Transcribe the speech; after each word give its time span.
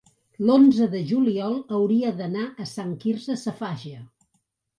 l'onze 0.45 0.87
de 0.93 1.01
juliol 1.11 1.53
hauria 1.77 2.15
d'anar 2.23 2.47
a 2.65 2.67
Sant 2.73 2.97
Quirze 3.05 3.37
Safaja. 3.45 4.03